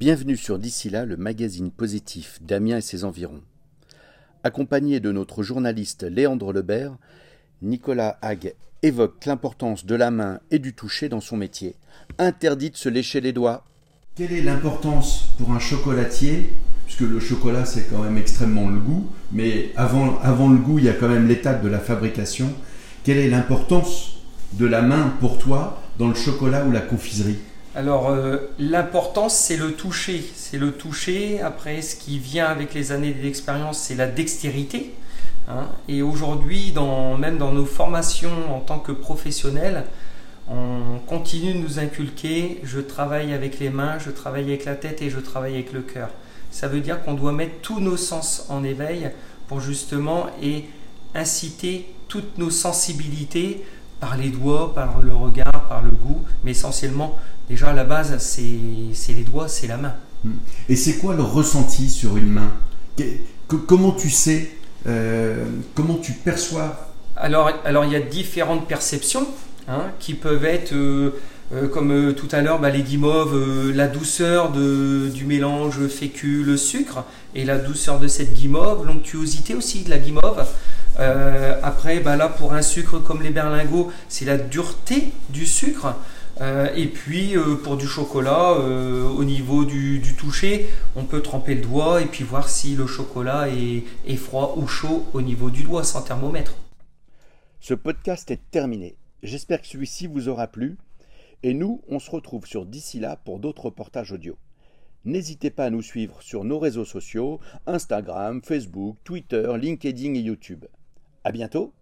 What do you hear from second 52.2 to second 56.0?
nos sensibilités par les doigts, par le regard, par le